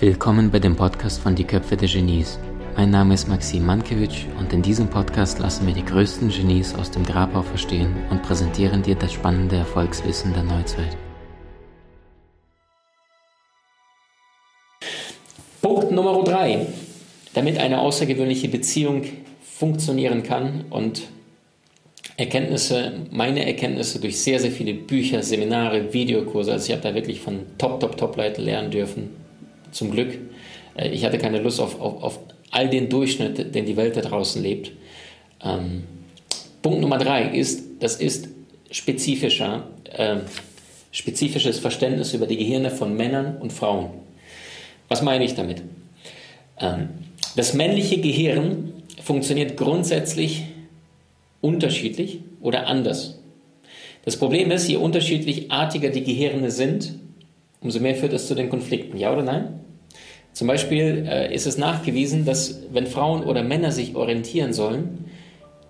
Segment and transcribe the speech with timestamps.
[0.00, 2.38] Willkommen bei dem Podcast von Die Köpfe der Genies.
[2.74, 6.90] Mein Name ist Maxim Mankewitsch und in diesem Podcast lassen wir die größten Genies aus
[6.90, 10.96] dem Grabau verstehen und präsentieren dir das spannende Erfolgswissen der Neuzeit.
[15.60, 16.66] Punkt Nummer drei.
[17.34, 19.02] Damit eine außergewöhnliche Beziehung
[19.42, 21.02] funktionieren kann und
[22.16, 27.20] Erkenntnisse, meine Erkenntnisse durch sehr, sehr viele Bücher, Seminare, Videokurse, also ich habe da wirklich
[27.20, 29.19] von Top, Top, Top-Leuten lernen dürfen,
[29.72, 30.18] zum Glück.
[30.76, 32.18] Äh, ich hatte keine Lust auf, auf, auf
[32.50, 34.72] all den Durchschnitt, den die Welt da draußen lebt.
[35.42, 35.84] Ähm,
[36.62, 38.28] Punkt Nummer drei ist, das ist
[38.70, 40.16] spezifischer, äh,
[40.92, 43.90] spezifisches Verständnis über die Gehirne von Männern und Frauen.
[44.88, 45.62] Was meine ich damit?
[46.58, 46.90] Ähm,
[47.36, 50.44] das männliche Gehirn funktioniert grundsätzlich
[51.40, 53.18] unterschiedlich oder anders.
[54.04, 56.94] Das Problem ist, je unterschiedlich artiger die Gehirne sind,
[57.60, 58.96] umso mehr führt es zu den Konflikten.
[58.96, 59.59] Ja oder nein?
[60.32, 65.06] Zum Beispiel äh, ist es nachgewiesen, dass wenn Frauen oder Männer sich orientieren sollen,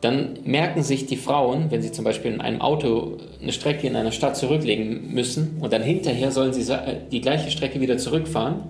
[0.00, 3.96] dann merken sich die Frauen, wenn sie zum Beispiel in einem Auto eine Strecke in
[3.96, 8.62] einer Stadt zurücklegen müssen und dann hinterher sollen sie äh, die gleiche Strecke wieder zurückfahren,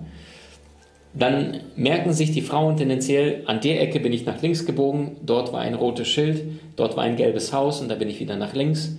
[1.13, 5.51] dann merken sich die Frauen tendenziell, an der Ecke bin ich nach links gebogen, dort
[5.51, 6.43] war ein rotes Schild,
[6.77, 8.97] dort war ein gelbes Haus und da bin ich wieder nach links.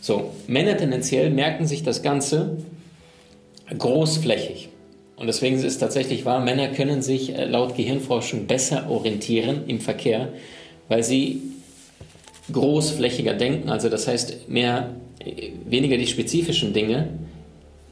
[0.00, 2.58] So, Männer tendenziell merken sich das Ganze
[3.76, 4.68] großflächig.
[5.18, 9.80] Und deswegen ist es tatsächlich wahr, Männer können sich äh, laut Gehirnforschung besser orientieren im
[9.80, 10.28] Verkehr,
[10.88, 11.42] weil sie
[12.52, 17.08] großflächiger denken, also das heißt mehr, äh, weniger die spezifischen Dinge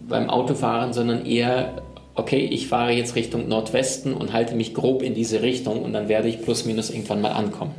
[0.00, 1.82] beim Autofahren, sondern eher,
[2.14, 6.08] okay, ich fahre jetzt Richtung Nordwesten und halte mich grob in diese Richtung und dann
[6.08, 7.74] werde ich plus minus irgendwann mal ankommen.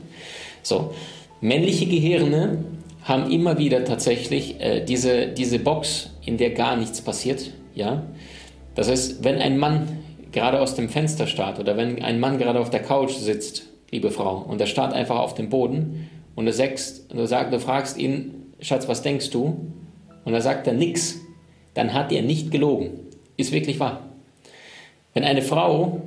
[0.61, 0.93] So,
[1.39, 2.65] männliche Gehirne
[3.03, 8.03] haben immer wieder tatsächlich äh, diese, diese Box, in der gar nichts passiert, ja,
[8.77, 9.87] das heißt, wenn ein Mann
[10.31, 14.11] gerade aus dem Fenster starrt oder wenn ein Mann gerade auf der Couch sitzt, liebe
[14.11, 17.97] Frau, und er starrt einfach auf den Boden und du, sagst, du, sagst, du fragst
[17.97, 19.73] ihn, Schatz, was denkst du?
[20.25, 21.19] Und er sagt dann nix,
[21.73, 22.91] dann hat er nicht gelogen.
[23.35, 24.11] Ist wirklich wahr.
[25.15, 26.03] Wenn eine Frau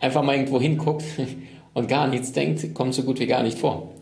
[0.00, 1.04] einfach mal irgendwo hinguckt
[1.74, 3.92] und gar nichts denkt, kommt so gut wie gar nicht vor.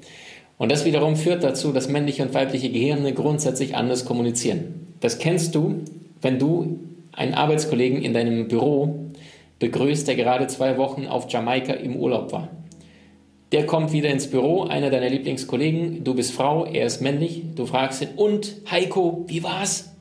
[0.57, 4.95] Und das wiederum führt dazu, dass männliche und weibliche Gehirne grundsätzlich anders kommunizieren.
[5.01, 5.83] Das kennst du,
[6.23, 6.88] wenn du
[7.19, 9.11] einen Arbeitskollegen in deinem Büro
[9.59, 12.49] begrüßt, der gerade zwei Wochen auf Jamaika im Urlaub war.
[13.51, 17.67] Der kommt wieder ins Büro, einer deiner Lieblingskollegen, du bist Frau, er ist männlich, du
[17.67, 19.97] fragst ihn, und Heiko, wie war's?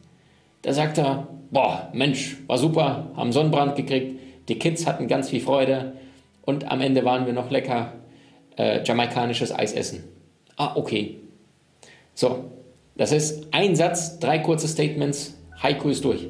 [0.62, 5.42] Da sagt er, boah, Mensch, war super, haben Sonnenbrand gekriegt, die Kids hatten ganz viel
[5.42, 5.94] Freude
[6.46, 7.94] und am Ende waren wir noch lecker
[8.58, 10.04] äh, jamaikanisches Eis essen.
[10.56, 11.18] Ah, okay.
[12.14, 12.46] So,
[12.96, 16.28] das ist ein Satz, drei kurze Statements, Heiko ist durch.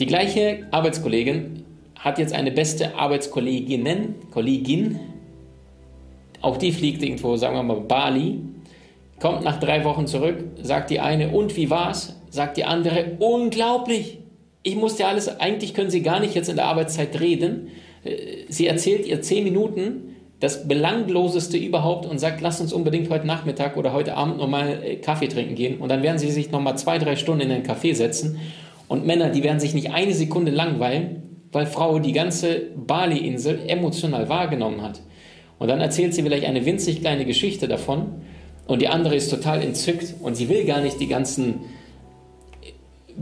[0.00, 1.62] Die gleiche Arbeitskollegin
[1.96, 4.98] hat jetzt eine beste Arbeitskollegin, Kollegin,
[6.40, 8.40] auch die fliegt irgendwo, sagen wir mal, Bali,
[9.20, 12.16] kommt nach drei Wochen zurück, sagt die eine, und wie war's?
[12.28, 14.18] Sagt die andere, unglaublich.
[14.64, 17.68] Ich musste alles, eigentlich können Sie gar nicht jetzt in der Arbeitszeit reden.
[18.02, 23.26] Äh, sie erzählt ihr zehn Minuten das Belangloseste überhaupt und sagt, lass uns unbedingt heute
[23.26, 25.78] Nachmittag oder heute Abend nochmal äh, Kaffee trinken gehen.
[25.78, 28.40] Und dann werden sie sich nochmal zwei, drei Stunden in den Café setzen
[28.88, 31.22] und Männer, die werden sich nicht eine Sekunde langweilen,
[31.52, 35.00] weil Frau die ganze Bali-Insel emotional wahrgenommen hat.
[35.58, 38.06] Und dann erzählt sie vielleicht eine winzig kleine Geschichte davon
[38.66, 41.60] und die andere ist total entzückt und sie will gar nicht die ganzen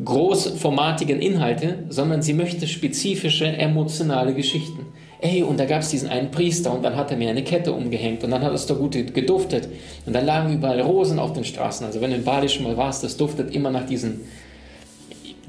[0.05, 4.87] großformatigen Inhalte, sondern sie möchte spezifische emotionale Geschichten.
[5.21, 7.73] Ey, und da gab es diesen einen Priester und dann hat er mir eine Kette
[7.73, 9.69] umgehängt und dann hat es doch gut geduftet
[10.07, 11.87] und dann lagen überall Rosen auf den Straßen.
[11.87, 14.23] Also wenn du in Bali schon mal warst, das duftet immer nach diesen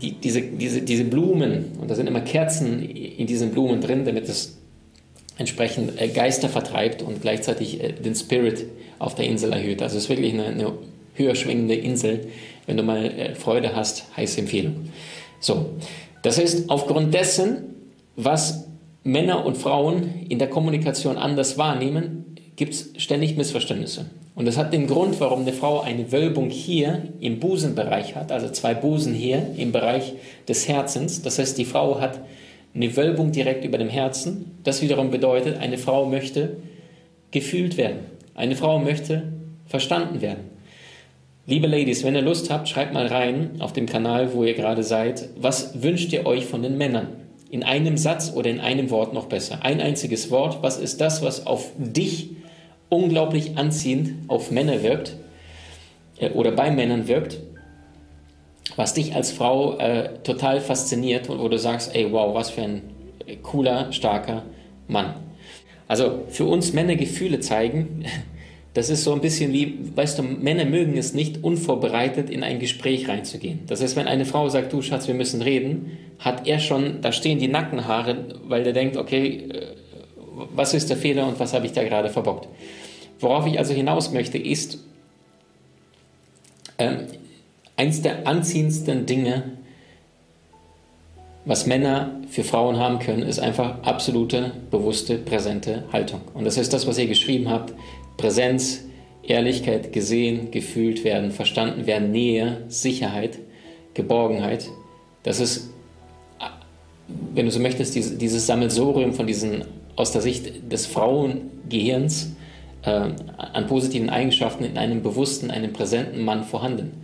[0.03, 4.27] die, diese, diese, diese Blumen, und da sind immer Kerzen in diesen Blumen drin, damit
[4.27, 4.57] es
[5.37, 8.65] entsprechend äh, Geister vertreibt und gleichzeitig äh, den Spirit
[8.99, 9.81] auf der Insel erhöht.
[9.81, 10.73] Also es ist wirklich eine, eine
[11.15, 12.27] höher schwingende Insel.
[12.65, 14.89] Wenn du mal äh, Freude hast, heiße Empfehlung.
[15.39, 15.71] So,
[16.21, 17.75] das heißt, aufgrund dessen,
[18.15, 18.67] was
[19.03, 22.32] Männer und Frauen in der Kommunikation anders wahrnehmen,
[22.63, 24.05] gibt es ständig Missverständnisse.
[24.35, 28.47] Und das hat den Grund, warum eine Frau eine Wölbung hier im Busenbereich hat, also
[28.47, 30.13] zwei Busen hier im Bereich
[30.47, 31.21] des Herzens.
[31.23, 32.21] Das heißt, die Frau hat
[32.73, 34.57] eine Wölbung direkt über dem Herzen.
[34.63, 36.55] Das wiederum bedeutet, eine Frau möchte
[37.31, 37.99] gefühlt werden.
[38.33, 39.23] Eine Frau möchte
[39.65, 40.45] verstanden werden.
[41.45, 44.83] Liebe Ladies, wenn ihr Lust habt, schreibt mal rein auf dem Kanal, wo ihr gerade
[44.83, 45.27] seid.
[45.35, 47.07] Was wünscht ihr euch von den Männern?
[47.49, 49.59] In einem Satz oder in einem Wort noch besser.
[49.63, 50.59] Ein einziges Wort.
[50.61, 52.29] Was ist das, was auf dich
[52.93, 55.15] unglaublich anziehend auf Männer wirkt
[56.19, 57.39] äh, oder bei Männern wirkt,
[58.75, 62.61] was dich als Frau äh, total fasziniert und wo du sagst, ey, wow, was für
[62.61, 62.81] ein
[63.41, 64.43] cooler, starker
[64.87, 65.15] Mann.
[65.87, 68.05] Also für uns Männer Gefühle zeigen,
[68.73, 72.59] das ist so ein bisschen wie, weißt du, Männer mögen es nicht, unvorbereitet in ein
[72.59, 73.59] Gespräch reinzugehen.
[73.67, 77.11] Das heißt, wenn eine Frau sagt, du Schatz, wir müssen reden, hat er schon, da
[77.11, 79.83] stehen die Nackenhaare, weil der denkt, okay, äh,
[80.55, 82.47] was ist der Fehler und was habe ich da gerade verbockt.
[83.23, 84.79] Worauf ich also hinaus möchte, ist,
[86.77, 86.97] äh,
[87.77, 89.43] eins der anziehendsten Dinge,
[91.45, 96.19] was Männer für Frauen haben können, ist einfach absolute, bewusste, präsente Haltung.
[96.33, 97.73] Und das ist das, was ihr geschrieben habt.
[98.17, 98.83] Präsenz,
[99.23, 103.39] Ehrlichkeit, gesehen, gefühlt werden, verstanden werden, Nähe, Sicherheit,
[103.93, 104.69] Geborgenheit.
[105.23, 105.69] Das ist,
[107.33, 109.63] wenn du so möchtest, dieses Sammelsorium von diesen
[109.95, 112.32] aus der Sicht des Frauengehirns
[112.91, 117.03] an positiven Eigenschaften in einem bewussten, einem präsenten Mann vorhanden.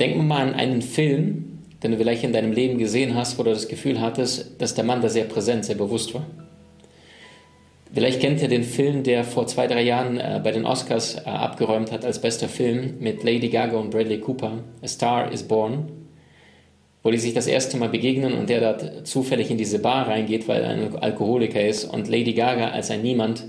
[0.00, 3.50] Denk mal an einen Film, den du vielleicht in deinem Leben gesehen hast, wo du
[3.50, 6.26] das Gefühl hattest, dass der Mann da sehr präsent, sehr bewusst war.
[7.92, 11.28] Vielleicht kennt ihr den Film, der vor zwei, drei Jahren äh, bei den Oscars äh,
[11.28, 15.92] abgeräumt hat als bester Film mit Lady Gaga und Bradley Cooper, A Star is Born,
[17.04, 20.48] wo die sich das erste Mal begegnen und der da zufällig in diese Bar reingeht,
[20.48, 23.44] weil er ein Alkoholiker ist und Lady Gaga als ein Niemand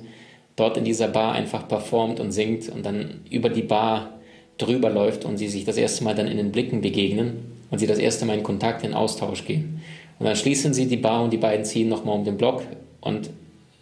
[0.55, 4.19] dort in dieser Bar einfach performt und singt und dann über die Bar
[4.57, 7.87] drüber läuft und sie sich das erste Mal dann in den Blicken begegnen und sie
[7.87, 9.81] das erste Mal in Kontakt, in Austausch gehen.
[10.17, 12.63] Und dann schließen sie die Bar und die beiden ziehen nochmal um den Block
[13.01, 13.29] und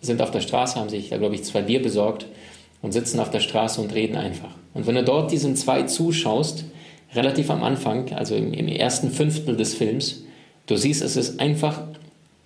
[0.02, 2.26] sind auf der Straße, haben sich da, glaube ich, zwei Bier besorgt
[2.82, 4.56] und sitzen auf der Straße und reden einfach.
[4.74, 6.66] Und wenn du dort diesen zwei zuschaust,
[7.14, 10.24] relativ am Anfang, also im, im ersten Fünftel des Films,
[10.66, 11.84] du siehst, es ist einfach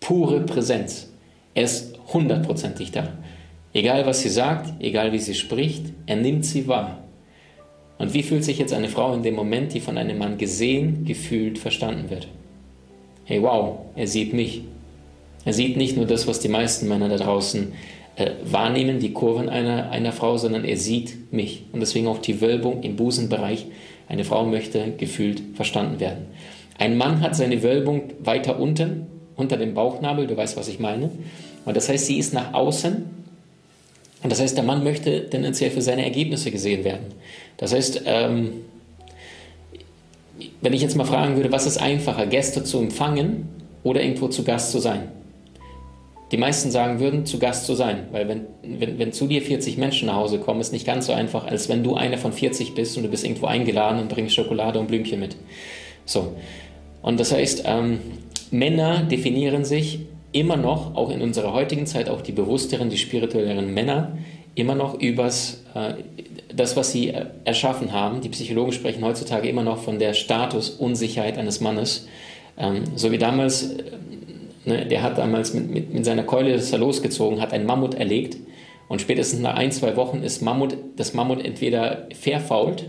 [0.01, 1.07] pure Präsenz.
[1.53, 3.13] Er ist hundertprozentig da.
[3.77, 7.03] Egal was sie sagt, egal wie sie spricht, er nimmt sie wahr.
[7.99, 11.05] Und wie fühlt sich jetzt eine Frau in dem Moment, die von einem Mann gesehen,
[11.05, 12.27] gefühlt, verstanden wird?
[13.25, 14.63] Hey, wow, er sieht mich.
[15.45, 17.71] Er sieht nicht nur das, was die meisten Männer da draußen
[18.15, 21.65] äh, wahrnehmen, die Kurven einer, einer Frau, sondern er sieht mich.
[21.71, 23.67] Und deswegen auch die Wölbung im Busenbereich.
[24.07, 26.25] Eine Frau möchte gefühlt verstanden werden.
[26.79, 31.11] Ein Mann hat seine Wölbung weiter unten, unter dem Bauchnabel, du weißt, was ich meine.
[31.63, 33.16] Und das heißt, sie ist nach außen.
[34.23, 37.07] Und das heißt, der Mann möchte tendenziell für seine Ergebnisse gesehen werden.
[37.57, 38.61] Das heißt, ähm,
[40.61, 43.47] wenn ich jetzt mal fragen würde, was ist einfacher, Gäste zu empfangen
[43.83, 45.09] oder irgendwo zu Gast zu sein?
[46.31, 48.07] die meisten sagen würden, zu Gast zu sein.
[48.11, 51.13] Weil wenn, wenn, wenn zu dir 40 Menschen nach Hause kommen, ist nicht ganz so
[51.13, 54.35] einfach, als wenn du einer von 40 bist und du bist irgendwo eingeladen und bringst
[54.35, 55.37] Schokolade und Blümchen mit.
[56.05, 56.33] So.
[57.01, 57.99] Und das heißt, ähm,
[58.51, 59.99] Männer definieren sich
[60.31, 64.17] immer noch, auch in unserer heutigen Zeit, auch die bewussteren, die spirituelleren Männer,
[64.55, 65.93] immer noch übers äh,
[66.53, 68.21] das, was sie äh, erschaffen haben.
[68.21, 72.07] Die Psychologen sprechen heutzutage immer noch von der Statusunsicherheit eines Mannes.
[72.57, 73.75] Ähm, so wie damals
[74.67, 77.93] Ne, der hat damals mit, mit, mit seiner Keule ist er losgezogen, hat einen Mammut
[77.93, 78.35] erlegt
[78.89, 82.83] und spätestens nach ein, zwei Wochen ist Mammut, das Mammut entweder verfault,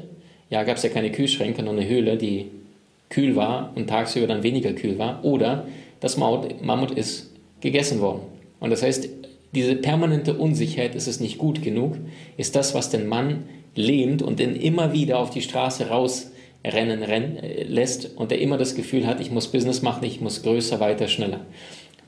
[0.51, 2.47] ja, gab es ja keine Kühlschränke, nur eine Höhle, die
[3.11, 5.69] kühl war und tagsüber dann weniger kühl war, oder
[6.01, 8.21] das Mammut, ist gegessen worden.
[8.61, 9.09] Und das heißt,
[9.55, 11.97] diese permanente Unsicherheit, ist es nicht gut genug,
[12.37, 17.37] ist das, was den Mann lähmt und den immer wieder auf die Straße rausrennen renn,
[17.37, 20.81] äh, lässt und der immer das Gefühl hat, ich muss Business machen, ich muss größer,
[20.81, 21.41] weiter, schneller.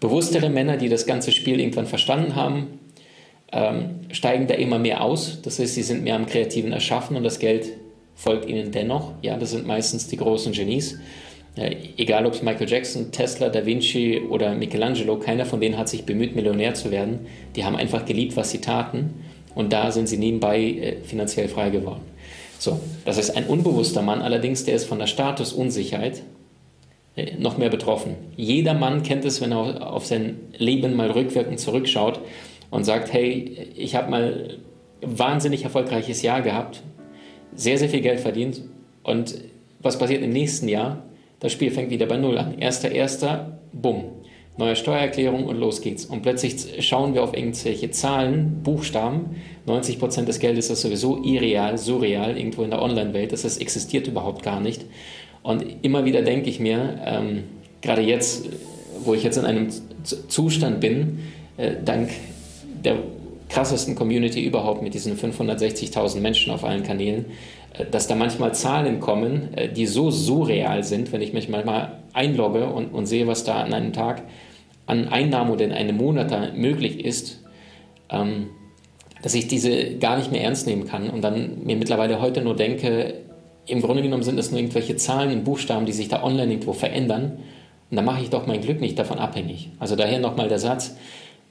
[0.01, 2.79] Bewusstere Männer, die das ganze Spiel irgendwann verstanden haben,
[3.53, 5.41] ähm, steigen da immer mehr aus.
[5.43, 7.67] Das heißt, sie sind mehr am kreativen Erschaffen und das Geld
[8.15, 9.13] folgt ihnen dennoch.
[9.23, 10.99] Ja, das sind meistens die großen Genies.
[11.57, 16.05] Egal ob es Michael Jackson, Tesla, Da Vinci oder Michelangelo, keiner von denen hat sich
[16.05, 17.27] bemüht, Millionär zu werden.
[17.57, 19.15] Die haben einfach geliebt, was sie taten
[19.55, 22.03] und da sind sie nebenbei äh, finanziell frei geworden.
[22.59, 26.23] So, das ist ein unbewusster Mann allerdings, der ist von der Statusunsicherheit
[27.17, 28.15] äh, noch mehr betroffen.
[28.37, 32.21] Jeder Mann kennt es, wenn er auf sein Leben mal rückwirkend zurückschaut
[32.71, 34.59] und sagt, hey, ich habe mal
[35.03, 36.83] ein wahnsinnig erfolgreiches Jahr gehabt,
[37.57, 38.63] sehr, sehr viel Geld verdient
[39.03, 39.35] und
[39.81, 41.03] was passiert im nächsten Jahr?
[41.41, 42.59] Das Spiel fängt wieder bei Null an.
[42.59, 44.05] Erster, erster, bumm.
[44.59, 46.05] Neue Steuererklärung und los geht's.
[46.05, 49.37] Und plötzlich schauen wir auf irgendwelche Zahlen, Buchstaben.
[49.67, 53.33] 90% des Geldes ist sowieso irreal, surreal, irgendwo in der Online-Welt.
[53.33, 54.85] Das heißt, existiert überhaupt gar nicht.
[55.43, 57.45] Und immer wieder denke ich mir, ähm,
[57.81, 58.51] gerade jetzt,
[59.03, 59.69] wo ich jetzt in einem
[60.05, 61.21] Zustand bin,
[61.57, 62.11] äh, dank
[62.85, 62.99] der
[63.51, 67.27] krassesten Community überhaupt mit diesen 560.000 Menschen auf allen Kanälen,
[67.75, 71.99] äh, dass da manchmal Zahlen kommen, äh, die so surreal sind, wenn ich mich manchmal
[72.13, 74.23] einlogge und, und sehe, was da an einem Tag
[74.87, 77.45] an Einnahmen oder in einem Monat möglich ist,
[78.09, 78.49] ähm,
[79.23, 82.57] dass ich diese gar nicht mehr ernst nehmen kann und dann mir mittlerweile heute nur
[82.57, 83.15] denke,
[83.67, 86.73] im Grunde genommen sind es nur irgendwelche Zahlen und Buchstaben, die sich da online irgendwo
[86.73, 87.39] verändern.
[87.91, 89.71] dann mache ich doch mein Glück nicht davon abhängig.
[89.79, 90.97] Also daher nochmal der Satz,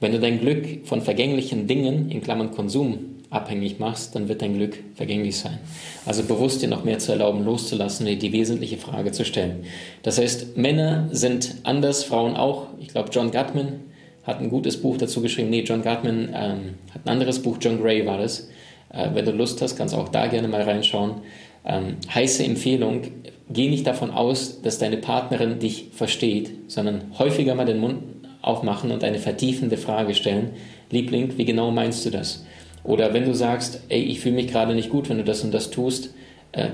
[0.00, 4.54] wenn du dein Glück von vergänglichen Dingen, in Klammern Konsum, abhängig machst, dann wird dein
[4.54, 5.58] Glück vergänglich sein.
[6.04, 9.64] Also bewusst dir noch mehr zu erlauben, loszulassen, dir die wesentliche Frage zu stellen.
[10.02, 12.66] Das heißt, Männer sind anders, Frauen auch.
[12.80, 13.80] Ich glaube, John Gutman
[14.24, 15.50] hat ein gutes Buch dazu geschrieben.
[15.50, 18.48] Nee, John Gutman ähm, hat ein anderes Buch, John Gray war das.
[18.92, 21.22] Äh, wenn du Lust hast, kannst du auch da gerne mal reinschauen.
[21.64, 23.02] Ähm, heiße Empfehlung,
[23.48, 28.02] geh nicht davon aus, dass deine Partnerin dich versteht, sondern häufiger mal den Mund
[28.42, 30.50] aufmachen und eine vertiefende Frage stellen.
[30.90, 32.44] Liebling, wie genau meinst du das?
[32.82, 35.52] Oder wenn du sagst, ey, ich fühle mich gerade nicht gut, wenn du das und
[35.52, 36.10] das tust,
[36.52, 36.68] äh,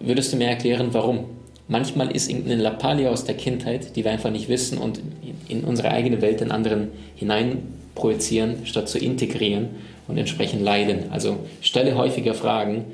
[0.00, 1.26] würdest du mir erklären, warum?
[1.68, 5.00] Manchmal ist irgendeine Lappalie aus der Kindheit, die wir einfach nicht wissen und
[5.46, 7.58] in unsere eigene Welt den anderen hinein
[7.94, 9.68] projizieren, statt zu integrieren
[10.08, 11.10] und entsprechend leiden.
[11.10, 12.86] Also stelle häufiger Fragen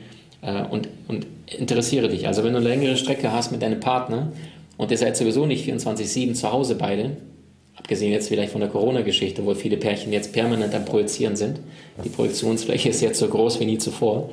[0.43, 2.27] äh, und, und interessiere dich.
[2.27, 4.33] Also wenn du eine längere Strecke hast mit deinem Partner
[4.77, 7.17] und ihr seid sowieso nicht 24-7 zu Hause beide,
[7.77, 11.61] abgesehen jetzt vielleicht von der Corona-Geschichte, wo viele Pärchen jetzt permanent am Projizieren sind.
[12.05, 14.31] Die Projektionsfläche ist jetzt so groß wie nie zuvor.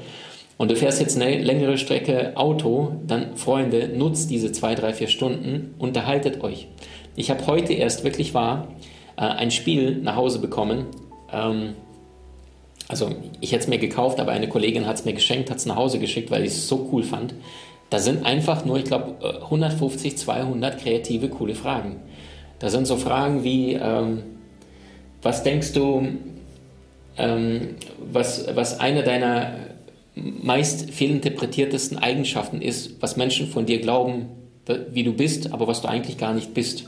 [0.57, 5.07] Und du fährst jetzt eine längere Strecke Auto, dann Freunde, nutzt diese zwei, drei, vier
[5.07, 6.67] Stunden, unterhaltet euch.
[7.15, 8.67] Ich habe heute erst wirklich wahr
[9.17, 10.85] äh, ein Spiel nach Hause bekommen.
[11.31, 11.73] Ähm,
[12.87, 13.09] also
[13.39, 15.75] ich hätte es mir gekauft, aber eine Kollegin hat es mir geschenkt, hat es nach
[15.75, 17.33] Hause geschickt, weil ich es so cool fand.
[17.89, 21.97] Da sind einfach nur, ich glaube, 150, 200 kreative, coole Fragen.
[22.63, 24.23] Da sind so Fragen wie, ähm,
[25.21, 26.07] was denkst du,
[27.17, 29.57] ähm, was, was eine deiner
[30.15, 34.27] meist fehlinterpretiertesten Eigenschaften ist, was Menschen von dir glauben,
[34.93, 36.87] wie du bist, aber was du eigentlich gar nicht bist.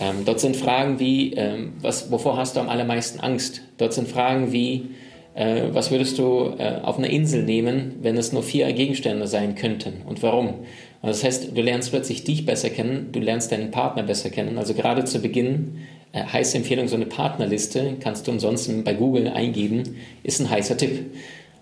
[0.00, 3.62] Ähm, dort sind Fragen wie, ähm, was, wovor hast du am allermeisten Angst?
[3.78, 4.88] Dort sind Fragen wie,
[5.34, 9.54] äh, was würdest du äh, auf einer Insel nehmen, wenn es nur vier Gegenstände sein
[9.54, 10.66] könnten und warum?
[11.06, 14.58] Also das heißt, du lernst plötzlich dich besser kennen, du lernst deinen Partner besser kennen.
[14.58, 15.78] Also gerade zu Beginn
[16.12, 20.76] äh, heiße Empfehlung, so eine Partnerliste kannst du ansonsten bei Google eingeben, ist ein heißer
[20.76, 21.12] Tipp.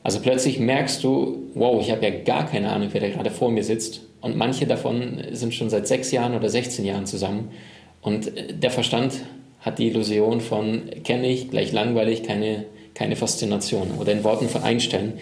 [0.02, 3.50] Also plötzlich merkst du, wow, ich habe ja gar keine Ahnung, wer da gerade vor
[3.50, 4.00] mir sitzt.
[4.22, 7.50] Und manche davon sind schon seit sechs Jahren oder 16 Jahren zusammen.
[8.00, 9.14] Und äh, der Verstand
[9.60, 13.90] hat die Illusion von, kenne ich, gleich langweilig, keine, keine Faszination.
[13.98, 15.14] Oder in Worten von Einstein,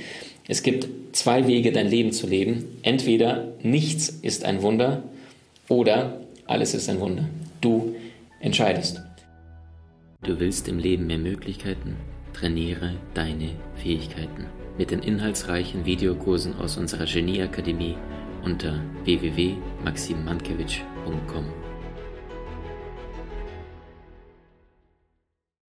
[0.49, 2.79] es gibt zwei Wege, dein Leben zu leben.
[2.83, 5.03] Entweder nichts ist ein Wunder
[5.69, 7.29] oder alles ist ein Wunder.
[7.61, 7.95] Du
[8.41, 9.01] entscheidest.
[10.25, 11.97] Du willst im Leben mehr Möglichkeiten?
[12.33, 14.47] Trainiere deine Fähigkeiten
[14.79, 17.95] mit den inhaltsreichen Videokursen aus unserer Genieakademie
[18.43, 21.62] unter www.maximmankiewicz.com.